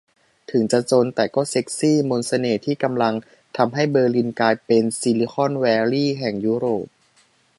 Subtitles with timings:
[0.51, 3.13] 'ถึงจะจนแต่ก็เซ็กซี' มนต์เสน่ห์ที่กำลัง
[3.57, 6.85] ทำให้เบอร์ลินกลายเป็น 'ซิลิคอนแวลลีย์' แห่งยุโรป